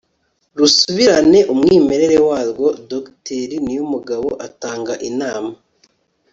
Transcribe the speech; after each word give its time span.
rusubirane 0.57 1.39
umwimerere 1.53 2.17
warwo, 2.27 2.67
dr 2.91 3.39
niyomugabo 3.65 4.29
atanga 4.47 4.93
inama 5.09 5.53